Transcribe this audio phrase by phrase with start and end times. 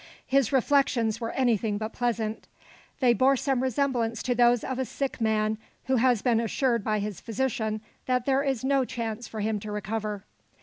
[0.25, 2.47] His reflections were anything but pleasant.
[3.01, 6.97] They bore some resemblance to those of a sick man, who has been assured by
[6.97, 10.25] his physician that there is No chance for him to recover.